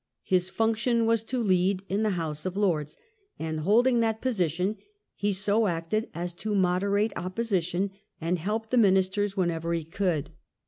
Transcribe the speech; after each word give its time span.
His 0.23 0.49
function 0.49 1.05
was 1.05 1.23
to 1.25 1.47
Jead 1.47 1.83
in 1.87 2.01
the 2.01 2.09
House 2.17 2.43
of 2.47 2.57
Lords, 2.57 2.97
and 3.37 3.59
holding 3.59 3.99
that 3.99 4.19
position 4.19 4.77
he 5.13 5.31
so 5.31 5.67
acted 5.67 6.09
as 6.15 6.33
to 6.33 6.55
moderate 6.55 7.13
opposition, 7.15 7.91
and 8.19 8.39
help 8.39 8.71
the 8.71 8.77
Minister 8.77 9.27
whenever 9.35 9.73
he 9.75 9.83
could. 9.83 10.31